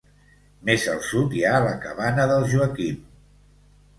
[0.69, 2.99] Més al sud hi ha la Cabana del Joaquim.